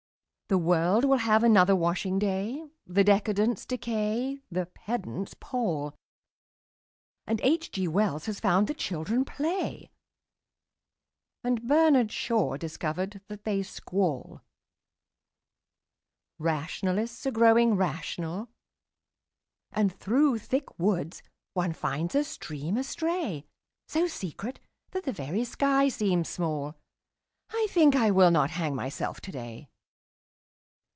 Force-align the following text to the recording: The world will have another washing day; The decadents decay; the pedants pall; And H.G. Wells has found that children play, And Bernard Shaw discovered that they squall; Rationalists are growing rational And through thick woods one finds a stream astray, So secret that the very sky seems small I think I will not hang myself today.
The 0.53 0.57
world 0.57 1.05
will 1.05 1.19
have 1.19 1.45
another 1.45 1.77
washing 1.77 2.19
day; 2.19 2.67
The 2.85 3.05
decadents 3.05 3.65
decay; 3.65 4.41
the 4.51 4.65
pedants 4.65 5.33
pall; 5.39 5.95
And 7.25 7.39
H.G. 7.41 7.87
Wells 7.87 8.25
has 8.25 8.41
found 8.41 8.67
that 8.67 8.77
children 8.77 9.23
play, 9.23 9.89
And 11.41 11.65
Bernard 11.65 12.11
Shaw 12.11 12.57
discovered 12.57 13.21
that 13.29 13.45
they 13.45 13.63
squall; 13.63 14.41
Rationalists 16.37 17.25
are 17.25 17.31
growing 17.31 17.75
rational 17.77 18.49
And 19.71 19.89
through 19.97 20.39
thick 20.39 20.77
woods 20.77 21.23
one 21.53 21.71
finds 21.71 22.13
a 22.13 22.25
stream 22.25 22.75
astray, 22.75 23.45
So 23.87 24.05
secret 24.05 24.59
that 24.89 25.05
the 25.05 25.13
very 25.13 25.45
sky 25.45 25.87
seems 25.87 26.27
small 26.27 26.75
I 27.51 27.67
think 27.69 27.95
I 27.95 28.11
will 28.11 28.31
not 28.31 28.49
hang 28.49 28.75
myself 28.75 29.21
today. 29.21 29.69